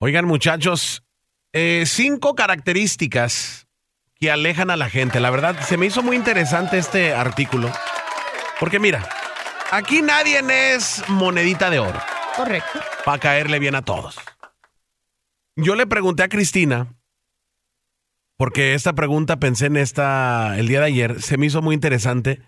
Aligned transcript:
Oigan, 0.00 0.26
muchachos, 0.26 1.02
eh, 1.52 1.82
cinco 1.84 2.36
características 2.36 3.66
que 4.14 4.30
alejan 4.30 4.70
a 4.70 4.76
la 4.76 4.88
gente. 4.88 5.18
La 5.18 5.30
verdad, 5.30 5.60
se 5.60 5.76
me 5.76 5.86
hizo 5.86 6.04
muy 6.04 6.16
interesante 6.16 6.78
este 6.78 7.14
artículo. 7.14 7.68
Porque 8.60 8.78
mira, 8.78 9.08
aquí 9.72 10.00
nadie 10.00 10.40
es 10.74 11.02
monedita 11.08 11.68
de 11.68 11.80
oro. 11.80 12.00
Correcto. 12.36 12.80
Para 13.04 13.18
caerle 13.18 13.58
bien 13.58 13.74
a 13.74 13.82
todos. 13.82 14.16
Yo 15.56 15.74
le 15.74 15.88
pregunté 15.88 16.22
a 16.22 16.28
Cristina, 16.28 16.94
porque 18.36 18.74
esta 18.74 18.92
pregunta 18.92 19.40
pensé 19.40 19.66
en 19.66 19.76
esta 19.76 20.56
el 20.58 20.68
día 20.68 20.78
de 20.78 20.86
ayer, 20.86 21.20
se 21.20 21.36
me 21.38 21.46
hizo 21.46 21.60
muy 21.60 21.74
interesante. 21.74 22.40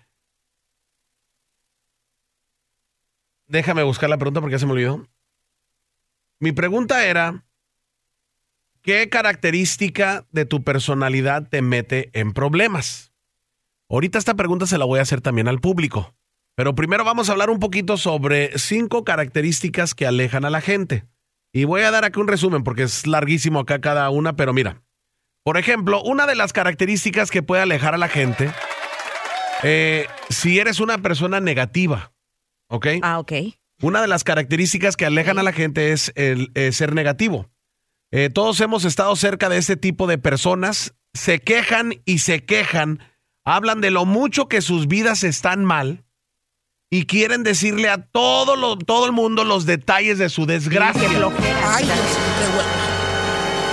Déjame 3.47 3.83
buscar 3.83 4.09
la 4.09 4.17
pregunta 4.17 4.39
porque 4.39 4.53
ya 4.53 4.59
se 4.59 4.65
me 4.65 4.71
olvidó. 4.71 5.10
Mi 6.41 6.51
pregunta 6.51 7.05
era, 7.05 7.45
¿qué 8.81 9.09
característica 9.09 10.25
de 10.31 10.45
tu 10.45 10.63
personalidad 10.63 11.47
te 11.47 11.61
mete 11.61 12.09
en 12.19 12.33
problemas? 12.33 13.13
Ahorita 13.87 14.17
esta 14.17 14.33
pregunta 14.33 14.65
se 14.65 14.79
la 14.79 14.85
voy 14.85 14.97
a 14.97 15.03
hacer 15.03 15.21
también 15.21 15.47
al 15.47 15.59
público, 15.59 16.15
pero 16.55 16.73
primero 16.73 17.05
vamos 17.05 17.29
a 17.29 17.33
hablar 17.33 17.51
un 17.51 17.59
poquito 17.59 17.95
sobre 17.95 18.57
cinco 18.57 19.03
características 19.03 19.93
que 19.93 20.07
alejan 20.07 20.43
a 20.43 20.49
la 20.49 20.61
gente. 20.61 21.05
Y 21.53 21.65
voy 21.65 21.83
a 21.83 21.91
dar 21.91 22.05
aquí 22.05 22.19
un 22.19 22.27
resumen 22.27 22.63
porque 22.63 22.83
es 22.83 23.05
larguísimo 23.05 23.59
acá 23.59 23.79
cada 23.79 24.09
una, 24.09 24.35
pero 24.35 24.51
mira, 24.51 24.81
por 25.43 25.57
ejemplo, 25.57 26.01
una 26.01 26.25
de 26.25 26.33
las 26.33 26.53
características 26.53 27.29
que 27.29 27.43
puede 27.43 27.61
alejar 27.61 27.93
a 27.93 27.99
la 27.99 28.07
gente, 28.07 28.51
eh, 29.61 30.07
si 30.29 30.57
eres 30.57 30.79
una 30.79 30.97
persona 30.97 31.39
negativa, 31.39 32.13
¿ok? 32.67 32.87
Ah, 33.03 33.19
ok. 33.19 33.31
Una 33.81 34.01
de 34.01 34.07
las 34.07 34.23
características 34.23 34.95
que 34.95 35.05
alejan 35.05 35.39
a 35.39 35.43
la 35.43 35.53
gente 35.53 35.91
es 35.91 36.11
el 36.15 36.51
eh, 36.53 36.71
ser 36.71 36.93
negativo. 36.93 37.49
Eh, 38.11 38.29
todos 38.29 38.61
hemos 38.61 38.85
estado 38.85 39.15
cerca 39.15 39.49
de 39.49 39.57
este 39.57 39.75
tipo 39.75 40.05
de 40.05 40.17
personas, 40.17 40.93
se 41.13 41.39
quejan 41.39 41.93
y 42.05 42.19
se 42.19 42.45
quejan, 42.45 42.99
hablan 43.43 43.81
de 43.81 43.89
lo 43.89 44.05
mucho 44.05 44.47
que 44.47 44.61
sus 44.61 44.87
vidas 44.87 45.23
están 45.23 45.65
mal 45.65 46.03
y 46.91 47.05
quieren 47.05 47.43
decirle 47.43 47.89
a 47.89 48.05
todo, 48.05 48.55
lo, 48.55 48.77
todo 48.77 49.05
el 49.05 49.13
mundo 49.13 49.45
los 49.45 49.65
detalles 49.65 50.19
de 50.19 50.29
su 50.29 50.45
desgracia. 50.45 51.09
Ay. 51.65 51.89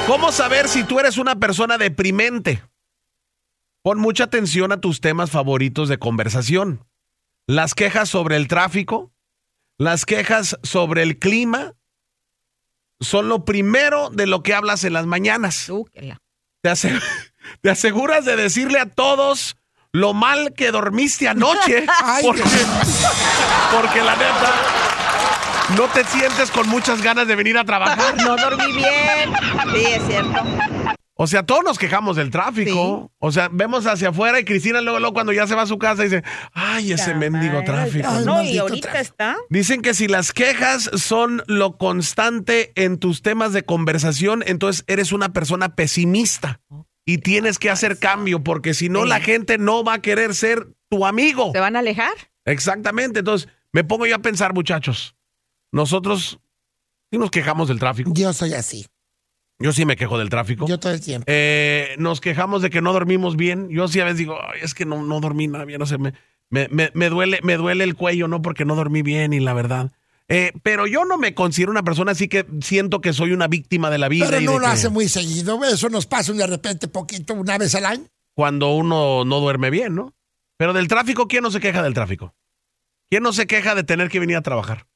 ¿Cómo 0.06 0.32
saber 0.32 0.68
si 0.68 0.84
tú 0.84 1.00
eres 1.00 1.18
una 1.18 1.36
persona 1.36 1.76
deprimente? 1.76 2.62
Pon 3.82 3.98
mucha 3.98 4.24
atención 4.24 4.72
a 4.72 4.80
tus 4.80 5.00
temas 5.00 5.30
favoritos 5.30 5.88
de 5.88 5.98
conversación. 5.98 6.86
Las 7.46 7.74
quejas 7.74 8.08
sobre 8.08 8.36
el 8.36 8.48
tráfico, 8.48 9.12
las 9.78 10.04
quejas 10.04 10.58
sobre 10.62 11.02
el 11.02 11.18
clima, 11.18 11.74
son 13.00 13.28
lo 13.28 13.44
primero 13.44 14.10
de 14.10 14.26
lo 14.26 14.42
que 14.42 14.54
hablas 14.54 14.82
en 14.84 14.92
las 14.92 15.06
mañanas. 15.06 15.70
Te, 16.62 16.68
ase- 16.70 16.98
te 17.62 17.70
aseguras 17.70 18.24
de 18.24 18.36
decirle 18.36 18.80
a 18.80 18.86
todos 18.86 19.56
lo 19.92 20.12
mal 20.14 20.52
que 20.54 20.70
dormiste 20.70 21.28
anoche. 21.28 21.86
Porque, 22.22 22.42
porque 23.72 24.02
la 24.02 24.16
neta, 24.16 24.52
no 25.76 25.84
te 25.88 26.04
sientes 26.04 26.50
con 26.50 26.68
muchas 26.68 27.00
ganas 27.02 27.26
de 27.28 27.36
venir 27.36 27.56
a 27.56 27.64
trabajar. 27.64 28.16
No 28.16 28.36
dormí 28.36 28.72
bien. 28.72 29.32
Sí, 29.72 29.84
es 29.86 30.06
cierto. 30.06 30.40
O 31.20 31.26
sea, 31.26 31.42
todos 31.42 31.64
nos 31.64 31.78
quejamos 31.78 32.14
del 32.16 32.30
tráfico. 32.30 33.10
O 33.18 33.32
sea, 33.32 33.48
vemos 33.50 33.86
hacia 33.86 34.10
afuera 34.10 34.38
y 34.38 34.44
Cristina 34.44 34.80
luego, 34.80 35.00
luego 35.00 35.14
cuando 35.14 35.32
ya 35.32 35.48
se 35.48 35.56
va 35.56 35.62
a 35.62 35.66
su 35.66 35.76
casa 35.76 36.04
dice, 36.04 36.22
ay, 36.52 36.92
ese 36.92 37.12
mendigo 37.14 37.60
tráfico. 37.64 38.06
Ay, 38.08 38.24
No, 38.24 38.40
y 38.44 38.56
ahorita 38.56 38.90
tráfico. 38.92 39.02
está. 39.02 39.36
Dicen 39.50 39.82
que 39.82 39.94
si 39.94 40.06
las 40.06 40.32
quejas 40.32 40.88
son 40.94 41.42
lo 41.48 41.76
constante 41.76 42.70
en 42.76 42.98
tus 42.98 43.20
temas 43.22 43.52
de 43.52 43.64
conversación, 43.64 44.44
entonces 44.46 44.84
eres 44.86 45.10
una 45.10 45.32
persona 45.32 45.74
pesimista 45.74 46.60
y 47.04 47.18
tienes 47.18 47.58
que 47.58 47.70
hacer 47.70 47.98
cambio 47.98 48.44
porque 48.44 48.72
si 48.72 48.88
no 48.88 49.02
Sí. 49.02 49.08
la 49.08 49.18
gente 49.20 49.58
no 49.58 49.82
va 49.82 49.94
a 49.94 50.02
querer 50.02 50.36
ser 50.36 50.68
tu 50.88 51.04
amigo. 51.04 51.50
¿Se 51.52 51.58
van 51.58 51.74
a 51.74 51.80
alejar? 51.80 52.12
Exactamente. 52.44 53.18
Entonces 53.18 53.48
me 53.72 53.82
pongo 53.82 54.06
yo 54.06 54.14
a 54.14 54.20
pensar, 54.20 54.54
muchachos, 54.54 55.16
nosotros 55.72 56.38
sí 57.10 57.18
nos 57.18 57.30
quejamos 57.32 57.66
del 57.66 57.80
tráfico. 57.80 58.12
Yo 58.14 58.32
soy 58.32 58.54
así. 58.54 58.86
Yo 59.60 59.72
sí 59.72 59.84
me 59.84 59.96
quejo 59.96 60.18
del 60.18 60.28
tráfico. 60.28 60.66
Yo 60.68 60.78
todo 60.78 60.92
el 60.92 61.00
tiempo. 61.00 61.24
Eh, 61.26 61.96
nos 61.98 62.20
quejamos 62.20 62.62
de 62.62 62.70
que 62.70 62.80
no 62.80 62.92
dormimos 62.92 63.36
bien. 63.36 63.68
Yo 63.70 63.88
sí 63.88 63.98
a 64.00 64.04
veces 64.04 64.18
digo, 64.18 64.38
"Ay, 64.40 64.60
es 64.62 64.74
que 64.74 64.84
no, 64.84 65.02
no 65.02 65.20
dormí 65.20 65.48
nada 65.48 65.64
bien, 65.64 65.80
no 65.80 65.86
sé, 65.86 65.98
me, 65.98 66.14
me, 66.50 66.68
me- 66.68 66.90
me 66.94 67.08
duele, 67.08 67.40
me 67.42 67.56
duele 67.56 67.82
el 67.84 67.96
cuello, 67.96 68.28
¿no? 68.28 68.40
Porque 68.40 68.64
no 68.64 68.76
dormí 68.76 69.02
bien 69.02 69.32
y 69.32 69.40
la 69.40 69.54
verdad. 69.54 69.90
Eh, 70.28 70.52
pero 70.62 70.86
yo 70.86 71.04
no 71.06 71.16
me 71.18 71.34
considero 71.34 71.72
una 71.72 71.82
persona 71.82 72.12
así 72.12 72.28
que 72.28 72.46
siento 72.60 73.00
que 73.00 73.12
soy 73.12 73.32
una 73.32 73.48
víctima 73.48 73.90
de 73.90 73.98
la 73.98 74.08
vida. 74.08 74.26
Pero 74.26 74.40
y 74.40 74.44
no 74.44 74.52
de 74.52 74.58
lo 74.58 74.64
que 74.64 74.70
hace 74.70 74.90
muy 74.90 75.08
seguido. 75.08 75.58
Eso 75.64 75.88
nos 75.88 76.06
pasa 76.06 76.32
de 76.32 76.46
repente 76.46 76.86
poquito, 76.86 77.34
una 77.34 77.56
vez 77.58 77.74
al 77.74 77.86
año. 77.86 78.04
Cuando 78.34 78.70
uno 78.74 79.24
no 79.24 79.40
duerme 79.40 79.70
bien, 79.70 79.94
¿no? 79.94 80.14
Pero 80.56 80.72
del 80.72 80.86
tráfico, 80.86 81.26
¿quién 81.28 81.42
no 81.42 81.50
se 81.50 81.60
queja 81.60 81.82
del 81.82 81.94
tráfico? 81.94 82.34
¿Quién 83.10 83.22
no 83.22 83.32
se 83.32 83.46
queja 83.46 83.74
de 83.74 83.84
tener 83.84 84.08
que 84.10 84.20
venir 84.20 84.36
a 84.36 84.42
trabajar? 84.42 84.86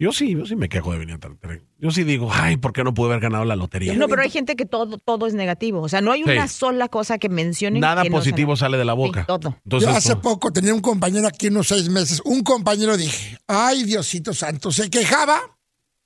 Yo 0.00 0.12
sí, 0.12 0.30
yo 0.34 0.46
sí 0.46 0.56
me 0.56 0.70
quejo 0.70 0.92
de 0.92 0.98
venir 0.98 1.16
a 1.16 1.18
trabajar. 1.18 1.60
Yo 1.76 1.90
sí 1.90 2.04
digo, 2.04 2.30
ay, 2.32 2.56
¿por 2.56 2.72
qué 2.72 2.82
no 2.82 2.94
pude 2.94 3.08
haber 3.10 3.20
ganado 3.20 3.44
la 3.44 3.54
lotería? 3.54 3.92
No, 3.92 4.08
pero 4.08 4.22
hay 4.22 4.30
gente 4.30 4.56
que 4.56 4.64
todo, 4.64 4.96
todo 4.96 5.26
es 5.26 5.34
negativo. 5.34 5.82
O 5.82 5.90
sea, 5.90 6.00
no 6.00 6.10
hay 6.10 6.24
Sí. 6.24 6.30
una 6.30 6.48
sola 6.48 6.88
cosa 6.88 7.18
que 7.18 7.28
mencionen. 7.28 7.82
Nada 7.82 8.02
que 8.02 8.10
positivo 8.10 8.56
sale 8.56 8.78
de 8.78 8.86
la 8.86 8.94
boca. 8.94 9.20
Sí, 9.20 9.26
todo. 9.26 9.58
Entonces, 9.62 9.90
Yo 9.90 9.94
hace 9.94 10.16
poco 10.16 10.50
tenía 10.54 10.72
un 10.72 10.80
compañero 10.80 11.28
aquí 11.28 11.48
unos 11.48 11.68
seis 11.68 11.90
meses. 11.90 12.22
Un 12.24 12.42
compañero 12.42 12.96
dije, 12.96 13.36
ay, 13.46 13.84
Diosito 13.84 14.32
Santo, 14.32 14.72
se 14.72 14.88
quejaba 14.88 15.58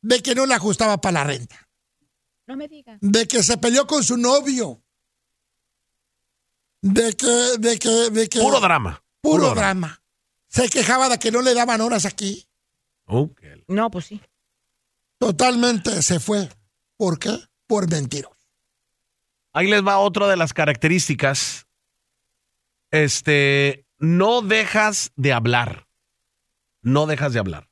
de 0.03 0.21
que 0.21 0.35
no 0.35 0.45
le 0.45 0.55
ajustaba 0.55 1.01
para 1.01 1.13
la 1.21 1.25
renta. 1.25 1.69
No 2.49 2.57
me 2.57 2.67
digas. 2.67 2.99
De 3.01 3.29
que 3.29 3.45
se 3.45 3.59
peleó 3.59 3.87
con 3.87 4.03
su 4.03 4.17
novio. 4.17 4.83
De 6.83 7.13
que, 7.15 7.27
de 7.61 7.79
que, 7.79 8.11
de 8.11 8.29
que. 8.29 8.41
puro 8.41 8.59
drama. 8.59 9.05
Puro 9.21 9.55
drama. 9.55 10.03
Se 10.49 10.69
quejaba 10.69 11.09
de 11.09 11.19
que 11.19 11.31
no 11.31 11.43
le 11.43 11.55
daban 11.55 11.81
horas 11.81 12.05
aquí. 12.07 12.49
No, 13.07 13.91
pues 13.91 14.07
sí. 14.07 14.21
Totalmente 15.19 16.03
se 16.03 16.21
fue. 16.21 16.49
¿Por 16.97 17.19
qué? 17.19 17.39
Por 17.67 17.91
mentiros. 17.91 18.33
Ahí 19.53 19.69
les 19.69 19.87
va 19.87 19.99
otra 19.99 20.27
de 20.27 20.37
las 20.37 20.53
características. 20.53 21.67
Este, 22.91 23.87
no 23.99 24.43
dejas 24.43 25.13
de 25.17 25.33
hablar. 25.33 25.87
No 26.83 27.07
dejas 27.07 27.33
de 27.33 27.39
hablar. 27.39 27.69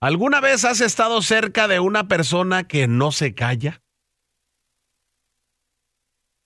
¿Alguna 0.00 0.40
vez 0.40 0.64
has 0.64 0.80
estado 0.80 1.20
cerca 1.20 1.68
de 1.68 1.80
una 1.80 2.08
persona 2.08 2.64
que 2.66 2.86
no 2.86 3.12
se 3.12 3.34
calla? 3.34 3.82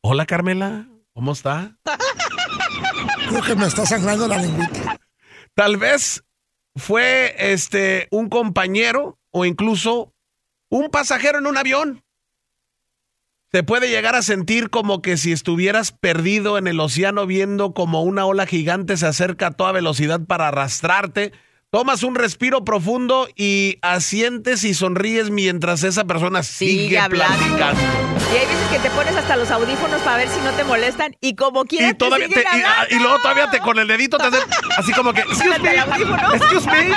Hola 0.01 0.27
Carmela, 0.27 0.89
¿cómo 1.13 1.33
está? 1.33 1.79
Creo 3.29 3.43
que 3.43 3.55
me 3.55 3.67
está 3.67 3.87
sangrando 3.87 4.27
la 4.27 4.39
lengüita. 4.39 5.01
Tal 5.55 5.77
vez 5.77 6.25
fue 6.77 7.35
este 7.39 8.09
un 8.11 8.29
compañero 8.29 9.19
o 9.31 9.45
incluso 9.45 10.13
un 10.69 10.91
pasajero 10.91 11.39
en 11.39 11.47
un 11.47 11.57
avión. 11.57 12.03
Te 13.51 13.63
puede 13.63 13.89
llegar 13.89 14.17
a 14.17 14.23
sentir 14.23 14.69
como 14.69 15.01
que 15.01 15.17
si 15.17 15.31
estuvieras 15.31 15.93
perdido 15.93 16.59
en 16.59 16.67
el 16.67 16.81
océano 16.81 17.25
viendo 17.25 17.73
como 17.73 18.03
una 18.03 18.27
ola 18.27 18.47
gigante 18.47 18.97
se 18.97 19.07
acerca 19.07 19.49
a 19.49 19.51
toda 19.53 19.71
velocidad 19.71 20.21
para 20.27 20.49
arrastrarte. 20.49 21.33
Tomas 21.71 22.03
un 22.03 22.17
respiro 22.17 22.65
profundo 22.65 23.29
y 23.37 23.79
asientes 23.83 24.65
y 24.65 24.75
sonríes 24.75 25.31
mientras 25.31 25.85
esa 25.85 26.05
persona 26.05 26.43
sigue, 26.43 27.01
Sigue 27.01 27.09
platicando. 27.09 28.14
Y 28.35 28.37
hay 28.37 28.47
veces 28.47 28.67
que 28.69 28.79
te 28.81 28.91
pones 28.91 29.15
hasta 29.15 29.37
los 29.37 29.49
audífonos 29.53 30.03
para 30.03 30.17
ver 30.17 30.29
si 30.29 30.41
no 30.41 30.51
te 30.53 30.65
molestan 30.65 31.17
y 31.21 31.37
como 31.37 31.65
quieras 31.67 31.93
Y, 31.93 31.95
todavía 31.95 32.27
te 32.29 32.35
te- 32.35 32.41
y, 32.41 32.63
ah, 32.67 32.85
y 32.91 32.97
luego 32.99 33.19
todavía 33.21 33.49
te 33.49 33.61
con 33.61 33.79
el 33.79 33.87
dedito 33.87 34.19
te 34.19 34.25
hacen 34.25 34.41
así 34.77 34.93
como 34.93 35.13
que 35.13 35.25
me, 35.27 35.35
excuse 35.35 36.67
me, 36.69 36.89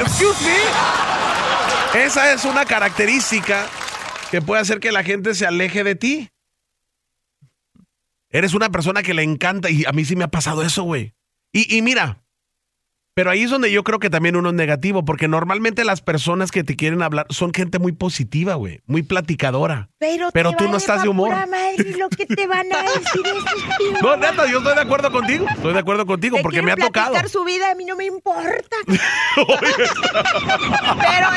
excuse 0.00 0.44
me. 0.44 2.00
Esa 2.04 2.32
es 2.32 2.46
una 2.46 2.64
característica 2.64 3.66
que 4.30 4.40
puede 4.40 4.62
hacer 4.62 4.80
que 4.80 4.92
la 4.92 5.04
gente 5.04 5.34
se 5.34 5.44
aleje 5.46 5.84
de 5.84 5.94
ti. 5.94 6.30
Eres 8.30 8.54
una 8.54 8.70
persona 8.70 9.02
que 9.02 9.12
le 9.12 9.22
encanta 9.22 9.68
y 9.68 9.84
a 9.84 9.92
mí 9.92 10.06
sí 10.06 10.16
me 10.16 10.24
ha 10.24 10.28
pasado 10.28 10.62
eso, 10.62 10.84
güey. 10.84 11.12
Y, 11.52 11.76
y 11.76 11.82
mira, 11.82 12.22
pero 13.14 13.30
ahí 13.30 13.42
es 13.42 13.50
donde 13.50 13.70
yo 13.70 13.84
creo 13.84 13.98
que 13.98 14.08
también 14.10 14.36
uno 14.36 14.48
es 14.50 14.54
negativo, 14.54 15.04
porque 15.04 15.28
normalmente 15.28 15.84
las 15.84 16.00
personas 16.00 16.50
que 16.50 16.64
te 16.64 16.76
quieren 16.76 17.02
hablar 17.02 17.26
son 17.30 17.52
gente 17.52 17.78
muy 17.78 17.92
positiva, 17.92 18.54
güey, 18.54 18.80
muy 18.86 19.02
platicadora. 19.02 19.90
Pero, 19.98 20.30
Pero 20.32 20.52
tú 20.52 20.68
no 20.68 20.76
estás 20.78 21.02
de 21.02 21.08
humor. 21.08 21.30
madre 21.30 21.96
lo 21.98 22.08
que 22.08 22.26
te 22.26 22.46
van 22.46 22.72
a 22.72 22.82
decir. 22.82 23.02
No, 24.02 24.16
neta, 24.16 24.50
yo 24.50 24.58
estoy 24.58 24.74
de 24.74 24.80
acuerdo 24.80 25.12
contigo. 25.12 25.46
Estoy 25.48 25.72
de 25.74 25.78
acuerdo 25.78 26.06
contigo 26.06 26.36
Te 26.38 26.42
porque 26.42 26.62
me 26.62 26.72
ha 26.72 26.76
tocado. 26.76 27.14
su 27.28 27.44
vida, 27.44 27.70
a 27.70 27.74
mí 27.74 27.84
no 27.84 27.94
me 27.96 28.04
importa. 28.06 28.76
Pero 28.86 28.98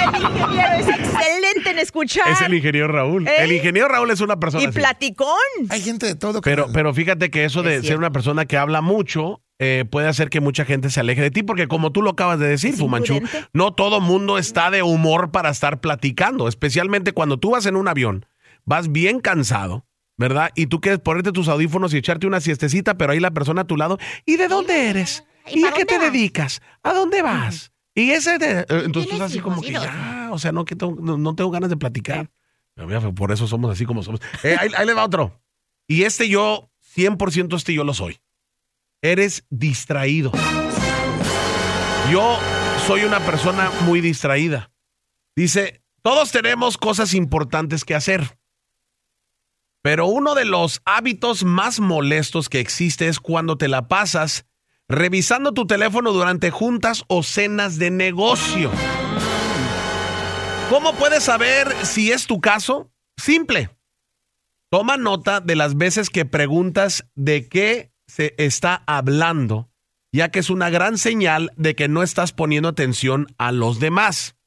el 0.04 0.22
ingeniero 0.22 0.74
es 0.80 0.88
excelente 0.88 1.69
en 1.72 1.80
escuchar. 1.80 2.27
Es 2.30 2.42
el 2.42 2.54
ingeniero 2.54 2.88
Raúl. 2.88 3.27
¿Eh? 3.27 3.31
El 3.39 3.51
ingeniero 3.51 3.88
Raúl 3.88 4.12
es 4.12 4.22
una 4.22 4.39
persona 4.39 4.63
y 4.63 4.68
así. 4.68 4.77
platicón. 4.80 5.36
Hay 5.69 5.81
gente 5.81 6.06
de 6.07 6.16
todo. 6.16 6.42
Pero, 6.42 6.68
pero 6.74 6.94
fíjate 6.94 7.30
que 7.30 7.45
eso 7.45 7.63
de 7.63 7.77
Es 7.77 7.88
ser 7.88 7.98
una 7.98 8.12
persona 8.12 8.45
que 8.45 8.57
habla 8.57 8.81
mucho 8.81 9.42
eh, 9.59 9.85
puede 9.89 10.07
hacer 10.07 10.29
que 10.29 10.41
mucha 10.41 10.65
gente 10.65 10.89
se 10.89 10.99
aleje 10.99 11.21
de 11.21 11.31
ti, 11.31 11.43
porque 11.43 11.67
como 11.67 11.91
tú 11.91 12.01
lo 12.01 12.11
acabas 12.11 12.39
de 12.39 12.47
decir, 12.47 12.73
Fumanchu, 12.75 13.21
no 13.53 13.73
todo 13.73 14.01
mundo 14.01 14.37
está 14.37 14.69
de 14.71 14.83
humor 14.83 15.31
para 15.31 15.49
estar 15.49 15.79
platicando, 15.79 16.47
especialmente 16.47 17.13
cuando 17.13 17.37
tú 17.39 17.51
vas 17.51 17.65
en 17.65 17.75
un 17.75 17.87
avión, 17.87 18.25
vas 18.65 18.91
bien 18.91 19.19
cansado, 19.21 19.85
¿verdad? 20.17 20.51
Y 20.55 20.67
tú 20.67 20.81
quieres 20.81 20.99
ponerte 20.99 21.31
tus 21.31 21.47
audífonos 21.47 21.93
y 21.93 21.97
echarte 21.97 22.27
una 22.27 22.41
siestecita, 22.41 22.97
pero 22.97 23.13
ahí 23.13 23.19
la 23.19 23.31
persona 23.31 23.61
a 23.61 23.67
tu 23.67 23.77
lado, 23.77 23.97
¿y 24.25 24.35
de 24.37 24.47
dónde 24.47 24.89
eres? 24.89 25.23
¿Y 25.47 25.59
¿Y 25.61 25.65
a 25.65 25.71
qué 25.71 25.85
te 25.85 25.97
vas? 25.97 26.11
dedicas? 26.11 26.61
¿A 26.83 26.93
dónde 26.93 27.21
vas? 27.21 27.71
Y 27.93 28.11
ese, 28.11 28.37
de- 28.37 28.59
eh, 28.61 28.65
entonces 28.67 28.91
tú 28.91 29.01
¿Tienes 29.01 29.13
estás 29.13 29.31
así 29.31 29.39
como 29.39 29.61
que 29.61 29.71
ya, 29.71 30.29
o 30.31 30.37
sea, 30.39 30.51
no, 30.51 30.65
que 30.65 30.75
tengo- 30.75 30.97
no, 30.99 31.17
no 31.17 31.33
tengo 31.35 31.49
ganas 31.51 31.69
de 31.69 31.77
platicar. 31.77 32.29
Por 33.15 33.31
eso 33.31 33.47
somos 33.47 33.71
así 33.71 33.85
como 33.85 34.03
somos. 34.03 34.19
Eh, 34.43 34.57
ahí, 34.59 34.69
ahí 34.75 34.85
le 34.85 34.93
va 34.93 35.05
otro. 35.05 35.41
Y 35.87 36.03
este 36.03 36.27
yo, 36.27 36.69
100% 36.93 37.55
este 37.55 37.73
yo 37.73 37.85
lo 37.85 37.93
soy. 37.93 38.17
Eres 39.05 39.45
distraído. 39.51 40.31
Yo 42.11 42.39
soy 42.87 43.03
una 43.03 43.19
persona 43.19 43.69
muy 43.81 44.01
distraída. 44.01 44.71
Dice, 45.35 45.83
todos 46.01 46.31
tenemos 46.31 46.79
cosas 46.79 47.13
importantes 47.13 47.85
que 47.85 47.93
hacer. 47.93 48.39
Pero 49.83 50.07
uno 50.07 50.33
de 50.33 50.45
los 50.45 50.81
hábitos 50.85 51.43
más 51.43 51.79
molestos 51.79 52.49
que 52.49 52.59
existe 52.59 53.07
es 53.07 53.19
cuando 53.19 53.59
te 53.59 53.67
la 53.67 53.87
pasas 53.87 54.47
revisando 54.87 55.51
tu 55.51 55.67
teléfono 55.67 56.11
durante 56.11 56.49
juntas 56.49 57.03
o 57.07 57.21
cenas 57.21 57.77
de 57.77 57.91
negocio. 57.91 58.71
¿Cómo 60.71 60.95
puedes 60.95 61.23
saber 61.23 61.71
si 61.85 62.11
es 62.11 62.25
tu 62.25 62.41
caso? 62.41 62.91
Simple. 63.17 63.69
Toma 64.71 64.97
nota 64.97 65.41
de 65.41 65.55
las 65.55 65.77
veces 65.77 66.09
que 66.09 66.25
preguntas 66.25 67.05
de 67.13 67.47
qué 67.47 67.94
se 68.15 68.33
está 68.38 68.81
hablando, 68.88 69.67
ya 70.13 70.29
que 70.31 70.39
es 70.39 70.50
una 70.50 70.69
gran 70.69 70.97
señal 70.97 71.51
de 71.57 71.75
que 71.75 71.89
no 71.89 72.01
estás 72.01 72.31
poniendo 72.31 72.69
atención 72.69 73.27
a 73.38 73.51
los 73.51 73.81
demás. 73.81 74.38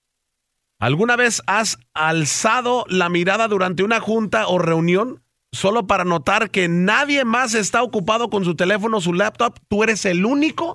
¿Alguna 0.80 1.16
vez 1.16 1.42
has 1.46 1.78
alzado 1.92 2.86
la 2.88 3.10
mirada 3.10 3.46
durante 3.46 3.82
una 3.82 4.00
junta 4.00 4.48
o 4.48 4.58
reunión 4.58 5.22
solo 5.52 5.86
para 5.86 6.04
notar 6.04 6.50
que 6.50 6.66
nadie 6.68 7.26
más 7.26 7.52
está 7.52 7.82
ocupado 7.82 8.30
con 8.30 8.42
su 8.46 8.54
teléfono 8.54 8.96
o 8.96 9.00
su 9.02 9.12
laptop? 9.12 9.58
¿Tú 9.68 9.82
eres 9.82 10.06
el 10.06 10.24
único? 10.24 10.72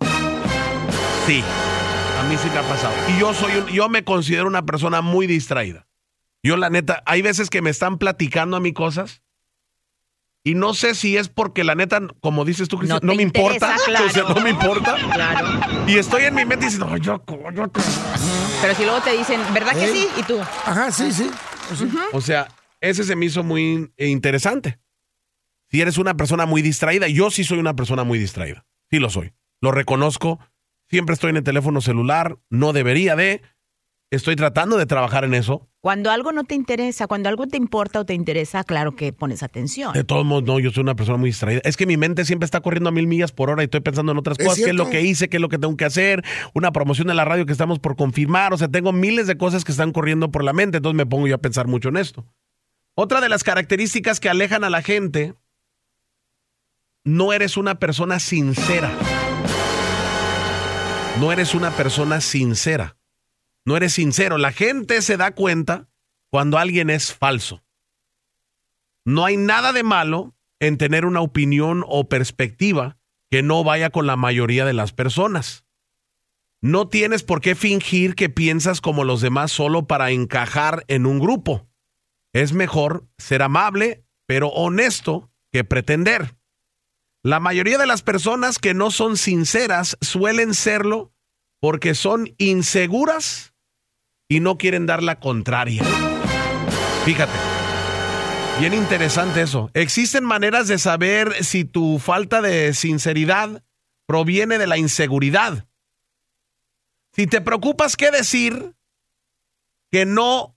Sí, 1.26 1.42
a 2.20 2.24
mí 2.30 2.38
sí 2.38 2.48
me 2.52 2.60
ha 2.60 2.64
pasado. 2.64 2.94
Y 3.10 3.20
yo 3.20 3.34
soy 3.34 3.54
un- 3.56 3.68
yo 3.70 3.90
me 3.90 4.04
considero 4.04 4.46
una 4.46 4.66
persona 4.68 5.02
muy 5.02 5.26
distraída. 5.26 5.88
Yo 6.44 6.58
la 6.58 6.70
neta, 6.70 7.02
hay 7.08 7.24
veces 7.24 7.50
que 7.50 7.64
me 7.64 7.72
están 7.72 7.98
platicando 7.98 8.56
a 8.56 8.60
mí 8.60 8.72
cosas 8.72 9.24
y 10.44 10.56
no 10.56 10.74
sé 10.74 10.94
si 10.94 11.16
es 11.16 11.30
porque 11.30 11.64
la 11.64 11.74
neta, 11.76 12.02
como 12.20 12.44
dices 12.44 12.68
tú, 12.68 12.78
Cristian, 12.78 13.00
No 13.02 13.14
no, 13.14 13.32
claro. 13.32 14.06
o 14.08 14.10
sea, 14.10 14.24
no 14.24 14.36
me 14.42 14.50
importa. 14.50 14.96
Claro. 15.14 15.48
Y 15.88 15.98
estoy 15.98 16.24
en 16.24 16.36
mi 16.36 16.44
mente 16.46 16.66
diciendo, 16.66 16.90
"Ay, 16.92 17.00
yo, 17.02 17.24
yo, 17.54 17.72
Pero 18.62 18.76
si 18.76 18.84
luego 18.84 19.02
te 19.02 19.18
dicen, 19.18 19.40
¿verdad 19.54 19.72
que 19.74 19.86
¿Eh? 19.86 19.94
sí? 19.94 20.08
Y 20.18 20.24
tú, 20.24 20.40
Ajá, 20.40 20.92
sí, 20.92 21.12
sí. 21.12 21.30
Pues. 21.70 21.84
O 22.12 22.22
sea, 22.22 22.50
ese 22.82 23.04
se 23.06 23.16
me 23.16 23.26
hizo 23.26 23.44
muy 23.44 23.92
interesante. 23.98 24.80
Si 25.72 25.82
eres 25.82 25.98
una 25.98 26.16
persona 26.16 26.46
muy 26.46 26.62
distraída, 26.62 27.08
yo 27.08 27.32
sí 27.32 27.44
soy 27.44 27.58
una 27.60 27.76
persona 27.76 28.04
muy 28.04 28.20
distraída. 28.20 28.66
Sí 28.92 29.00
lo 29.00 29.10
soy. 29.10 29.34
Lo 29.62 29.72
reconozco. 29.72 30.40
Siempre 30.90 31.14
estoy 31.14 31.32
en 31.32 31.38
el 31.38 31.44
teléfono 31.44 31.82
celular. 31.82 32.38
No 32.50 32.74
debería 32.74 33.16
de. 33.16 33.42
Estoy 34.14 34.36
tratando 34.36 34.78
de 34.78 34.86
trabajar 34.86 35.24
en 35.24 35.34
eso. 35.34 35.68
cuando 35.82 36.12
algo 36.12 36.32
no 36.32 36.44
te 36.44 36.54
interesa, 36.54 37.08
cuando 37.08 37.30
algo 37.30 37.48
te 37.48 37.58
importa 37.58 38.00
o 38.00 38.06
te 38.06 38.14
interesa, 38.14 38.64
claro 38.64 38.96
que 38.96 39.12
pones 39.12 39.42
atención. 39.42 39.92
De 39.92 40.04
todos 40.04 40.24
modos, 40.24 40.44
no, 40.44 40.60
yo 40.60 40.70
soy 40.70 40.84
una 40.84 40.94
persona 40.94 41.18
muy 41.18 41.30
distraída. 41.30 41.62
Es 41.64 41.78
que 41.78 41.88
mi 41.88 41.98
mente 41.98 42.24
siempre 42.24 42.46
está 42.46 42.62
corriendo 42.62 42.90
a 42.90 42.92
mil 42.92 43.08
millas 43.08 43.32
por 43.32 43.50
hora 43.50 43.64
y 43.64 43.66
estoy 43.66 43.82
pensando 43.82 44.12
en 44.12 44.20
otras 44.20 44.38
Es 44.38 44.46
cosas. 44.46 44.64
¿Qué 44.64 44.70
es 44.70 44.76
lo 44.76 44.92
que 44.92 45.02
hice? 45.02 45.30
¿Qué 45.30 45.38
es 45.38 45.42
lo 45.42 45.50
que 45.50 45.58
tengo 45.58 45.76
que 45.76 45.86
hacer? 45.86 46.24
Una 46.54 46.72
promoción 46.72 47.08
de 47.08 47.16
la 47.16 47.26
radio 47.26 47.48
que 47.48 47.52
estamos 47.52 47.80
por 47.80 47.96
confirmar. 47.96 48.54
O 48.54 48.58
sea, 48.58 48.68
tengo 48.68 48.92
miles 48.92 49.26
de 49.26 49.36
cosas 49.36 49.66
que 49.66 49.72
están 49.72 49.92
corriendo 49.92 50.30
por 50.30 50.44
la 50.44 50.54
mente. 50.54 50.78
Entonces 50.78 50.96
me 50.96 51.08
pongo 51.08 51.28
yo 51.28 51.34
a 51.34 51.40
pensar 51.40 51.66
mucho 51.66 51.90
en 51.90 51.98
esto. 51.98 52.24
Otra 52.94 53.20
de 53.20 53.30
las 53.30 53.44
características 53.44 54.20
que 54.20 54.30
alejan 54.30 54.64
a 54.64 54.70
la 54.70 54.84
gente, 54.84 55.34
no 57.04 57.34
eres 57.34 57.58
una 57.58 57.80
persona 57.80 58.20
sincera. 58.20 58.92
No 61.20 61.32
eres 61.32 61.56
una 61.56 61.72
persona 61.72 62.22
sincera. 62.22 62.96
No 63.66 63.78
eres 63.78 63.94
sincero. 63.94 64.38
La 64.38 64.52
gente 64.52 65.02
se 65.02 65.18
da 65.18 65.32
cuenta 65.32 65.88
cuando 66.30 66.58
alguien 66.58 66.90
es 66.90 67.14
falso. 67.14 67.64
No 69.06 69.26
hay 69.26 69.38
nada 69.38 69.74
de 69.74 69.84
malo 69.84 70.36
en 70.60 70.78
tener 70.78 71.06
una 71.06 71.22
opinión 71.22 71.84
o 71.88 72.08
perspectiva 72.08 72.98
que 73.30 73.44
no 73.44 73.64
vaya 73.64 73.90
con 73.90 74.08
la 74.08 74.16
mayoría 74.16 74.66
de 74.66 74.74
las 74.74 74.94
personas. 74.94 75.66
No 76.62 76.88
tienes 76.88 77.24
por 77.24 77.42
qué 77.42 77.56
fingir 77.56 78.16
que 78.16 78.30
piensas 78.30 78.80
como 78.80 79.04
los 79.04 79.20
demás 79.20 79.52
solo 79.52 79.88
para 79.88 80.12
encajar 80.12 80.86
en 80.88 81.06
un 81.06 81.20
grupo. 81.20 81.68
Es 82.32 82.54
mejor 82.54 83.06
ser 83.18 83.42
amable, 83.42 84.06
pero 84.26 84.48
honesto, 84.48 85.30
que 85.52 85.64
pretender. 85.64 86.38
La 87.22 87.40
mayoría 87.40 87.78
de 87.78 87.86
las 87.86 88.02
personas 88.02 88.60
que 88.60 88.74
no 88.74 88.92
son 88.92 89.18
sinceras 89.18 89.98
suelen 90.02 90.54
serlo 90.54 91.14
porque 91.60 91.96
son 91.96 92.34
inseguras 92.38 93.53
y 94.28 94.40
no 94.40 94.58
quieren 94.58 94.86
dar 94.86 95.04
la 95.04 95.20
contraria. 95.20 95.84
Fíjate. 97.06 97.34
Bien 98.60 98.74
interesante 98.74 99.42
eso. 99.42 99.72
Existen 99.74 100.24
maneras 100.24 100.68
de 100.68 100.78
saber 100.78 101.44
si 101.44 101.66
tu 101.66 101.98
falta 102.00 102.42
de 102.42 102.74
sinceridad 102.74 103.64
proviene 104.06 104.58
de 104.58 104.68
la 104.68 104.78
inseguridad. 104.78 105.68
Si 107.14 107.26
te 107.26 107.42
preocupas 107.42 107.98
qué 107.98 108.12
decir, 108.12 108.76
que 109.92 110.06
no 110.06 110.56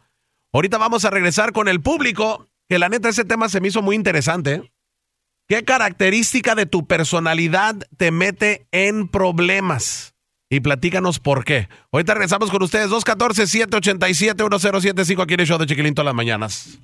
Ahorita 0.53 0.77
vamos 0.77 1.03
a 1.03 1.09
regresar 1.09 1.51
con 1.51 1.67
el 1.67 1.81
público, 1.81 2.47
que 2.69 2.79
la 2.79 2.87
neta 2.89 3.09
ese 3.09 3.25
tema 3.25 3.49
se 3.49 3.59
me 3.59 3.67
hizo 3.67 3.81
muy 3.81 3.95
interesante. 3.95 4.71
¿Qué 5.47 5.63
característica 5.63 6.55
de 6.55 6.65
tu 6.65 6.87
personalidad 6.87 7.75
te 7.97 8.09
mete 8.11 8.67
en 8.71 9.09
problemas? 9.09 10.14
Y 10.55 10.61
platícanos 10.61 11.19
por 11.19 11.43
qué. 11.43 11.67
Ahorita 11.91 12.13
regresamos 12.13 12.49
con 12.49 12.63
ustedes, 12.63 12.89
214-787-1075 12.89 15.21
aquí 15.21 15.33
en 15.33 15.41
el 15.41 15.45
show 15.45 15.57
de 15.57 15.65
Chiquilín 15.65 15.93
todas 15.93 16.05
las 16.05 16.15
mañanas. 16.15 16.79